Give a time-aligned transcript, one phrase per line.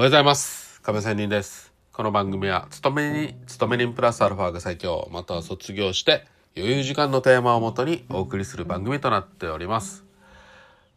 [0.00, 0.80] おはようございます。
[0.80, 1.74] 亀仙人です。
[1.92, 6.26] この番組は、勤めに、勤め人プラスアルファが最強、または卒業して、
[6.56, 8.56] 余裕時間のテーマをもとにお送りす。
[8.56, 10.06] る番組となっております。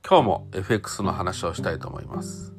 [0.08, 2.54] 今日も FX の話をしたいと思います。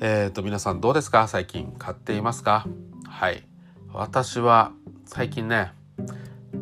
[0.00, 1.10] えーと、皆さんどうです。
[1.10, 2.44] か最近買っています。
[2.44, 2.68] か
[3.04, 3.42] はい。
[3.92, 4.70] 私は
[5.06, 5.72] 最近ね、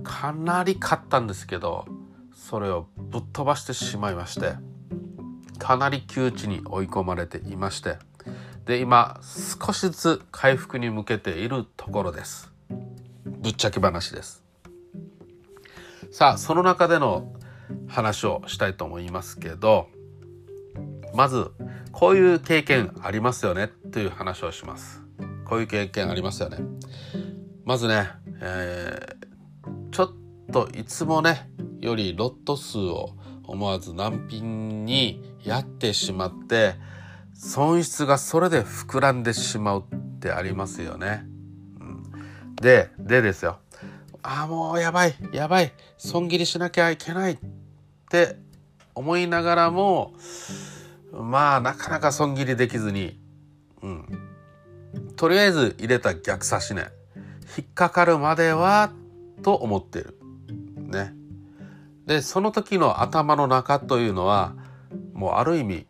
[0.03, 1.47] かなり買ったんです。
[1.47, 1.85] けど、
[2.35, 4.55] それをぶっ飛ばしてしまいまして、
[5.59, 7.99] かなり窮地に追い込まれていまして
[8.69, 12.53] で今少しずつ回復に向けているところです。
[13.25, 14.45] ぶっちゃけ話です。
[16.11, 17.33] さあその中での
[17.87, 19.89] 話をしたいと思いますけど
[21.15, 21.51] まず
[21.93, 25.03] こういう経験ありますよねという話をします。
[25.47, 26.59] こういう経験ありますよね。
[27.65, 28.11] まずね、
[28.43, 29.29] えー
[29.91, 30.13] ちょっ
[30.53, 36.75] といつもねよりロット数を思わず難品にやってしまって
[37.39, 41.25] 損失がそれで膨らんでしまうってありますよね。
[41.81, 42.03] うん
[42.57, 43.61] ででですよ
[44.25, 47.39] ああもうやばいやばい損切りしなきゃいけないっ
[48.11, 48.37] て
[48.97, 50.15] 思いながらも
[51.13, 53.21] まあなかなか損切りできずに、
[53.83, 54.19] うん、
[55.15, 56.89] とりあえず入れた逆差しね
[57.57, 58.91] 引っかかるまでは
[59.45, 60.19] と思ってる。
[60.77, 61.15] ね。
[62.05, 64.55] でその時の頭の中というのは
[65.13, 65.88] もうある意味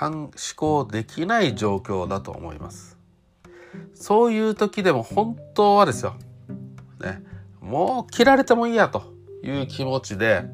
[0.00, 2.96] 思考できない状況だと思います。
[3.94, 6.14] そういう時でも本当はですよ、
[7.00, 7.22] ね、
[7.60, 10.44] もう切られてもいいやという気持ちで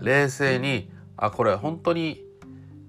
[0.00, 2.24] 冷静にあこれ本当に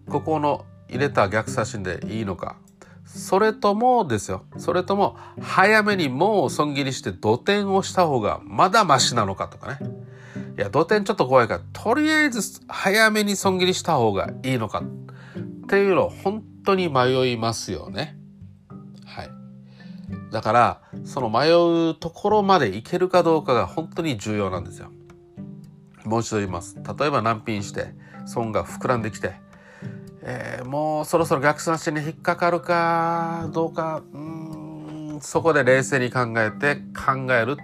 [0.09, 2.57] ここの入れた逆差しでいいのか。
[3.05, 4.45] それともですよ。
[4.57, 9.79] それとも早めにもう損切りして土点をした方がまだマシなのかとかね。
[10.57, 14.83] いや、土点ちょっと怖いから、とりあえず早めに損切りした方がいいのか。
[15.71, 18.17] っていうのを本当に迷いますよね。
[19.05, 19.31] はい。
[20.29, 21.49] だから、その迷
[21.91, 24.91] うところまでいけるかどうかが本当に重要なんですよ。
[26.03, 26.75] もう一度言います。
[26.75, 27.95] 例えば難品して、
[28.25, 29.31] 損が膨らんできて、
[30.23, 37.55] えーもうそろそろ逆算してに引っかかるかどうか、うんそこで冷静に考えて考える。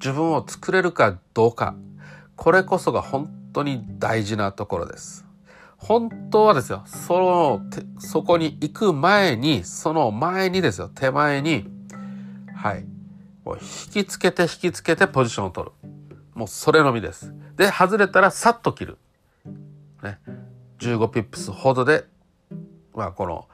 [0.00, 1.74] 自分を作れるかどうか。
[2.36, 5.27] これこそが本当に大事なところです。
[5.78, 7.62] 本当はですよ、その、
[7.98, 11.66] そこに行く前に、その前にですよ、手前に、
[12.54, 12.84] はい、
[13.44, 15.90] もう引きつけて引きつけてポジションを取る。
[16.34, 17.32] もうそれのみです。
[17.56, 18.98] で、外れたらさっと切る。
[20.02, 20.18] ね。
[20.80, 22.04] 15ピップスほどで、
[22.94, 23.48] まあこの、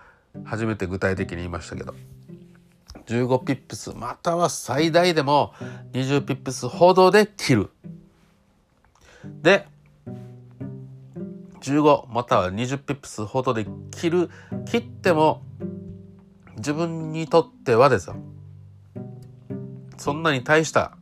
[0.44, 1.94] 初めて具体的に言いましたけど、
[3.06, 5.52] 15ピップスまたは最大でも
[5.92, 7.70] 20ピップスほどで切る。
[9.42, 9.66] で
[11.64, 14.30] 15または20ピップスほどで切る
[14.66, 15.42] 切っても
[16.56, 18.16] 自分にとってはですよ。
[19.96, 20.96] そんなに大した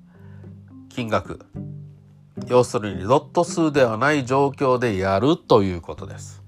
[0.89, 1.41] 金額
[2.47, 6.43] 要するにロット数ではない状況でやるということです。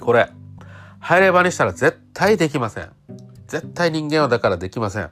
[0.00, 0.30] これ
[1.00, 2.90] 入れ歯にしたら絶対できません。
[3.46, 5.10] 絶対人間はだからできません。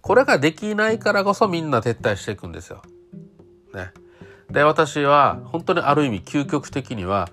[0.00, 2.82] これができないからこそみんな撤退していくんですよ。
[3.74, 3.92] ね。
[4.52, 7.28] で、私は本当にある意味究極的には、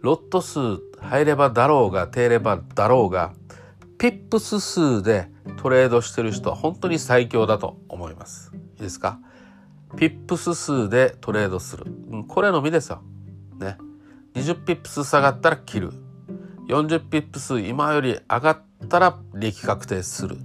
[0.00, 0.58] ロット数
[1.00, 3.32] 入ればだろうが、低ればだろうが、
[3.98, 8.52] ピップス数でトレードしてる人は本当に最強だと思います。
[8.76, 9.18] いいですか？
[9.96, 11.86] ピップス数でトレードする。
[12.10, 13.02] うんこれのみですよ。
[13.58, 13.76] ね。
[14.34, 15.92] 20ピップス下がったら切る。
[16.68, 20.36] 40ピップス今より上がったら利益確定する。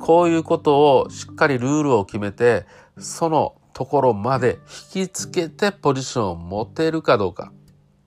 [0.00, 2.66] こういうことをしっかりルールを決めて、
[2.98, 4.58] そのところまで
[4.94, 7.52] 引きつけてポジションを持てるかどうか。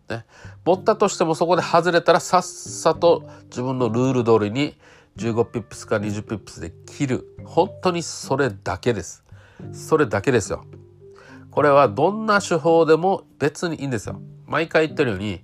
[0.09, 0.25] ね。
[0.65, 4.79] 持ったとしてもそこで外れたらさっさと自分のルール通りに
[5.17, 7.37] 15ピップスか20ピップスで切る。
[7.45, 9.23] 本当にそれだけです。
[9.71, 10.65] それだけですよ。
[11.51, 14.19] これはどんな手法でも別にいいんですよ。
[14.47, 15.39] 毎回言ってるように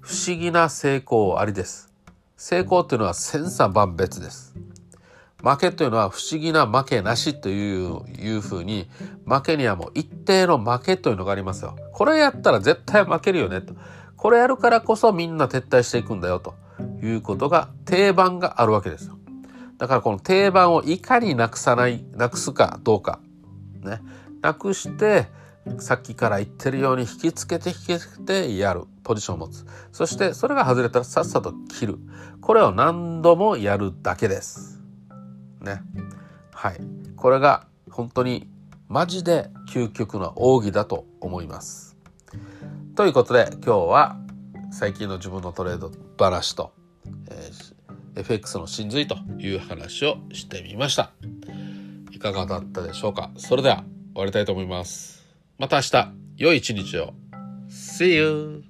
[0.00, 1.90] 不思議な成功ありです。
[2.36, 4.54] 成功っていうのは千差万別です。
[5.42, 8.88] 負けというのは不思議な負けなしといういうふうに
[9.26, 11.76] 負けにはもう一定の負けというのがありますよ。
[11.92, 13.74] これやったら絶対負けるよねと。
[14.16, 16.54] これやるからこそみんな撤退していくんだよと
[17.02, 19.18] いうことが定番があるわけですよ。
[19.78, 23.20] だからこの定番をいかになくさない、なくすかどうか。
[23.82, 24.02] ね。
[24.42, 25.28] なくして
[25.78, 28.84] さっきから言ってるように引きつけて引きつけてやる。
[29.02, 29.64] ポジションを持つ。
[29.90, 31.98] そしてそれが外れたらさっさと切る。
[32.40, 34.79] これを何度もやるだけです。
[35.60, 35.82] ね。
[36.52, 36.80] はい。
[37.16, 38.48] これが本当に
[38.88, 41.96] マジで究極の奥義だと思います。
[42.94, 44.16] ということで今日は
[44.72, 46.72] 最近の自分のトレード話と
[47.30, 51.12] えー、FX の真髄という話をしてみました
[52.10, 53.30] いかがだったでしょうか？
[53.36, 55.26] それでは終わりたいと思います
[55.58, 57.14] また明日良い一日を
[57.68, 58.69] See you!